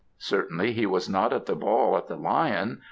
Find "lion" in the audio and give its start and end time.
2.17-2.79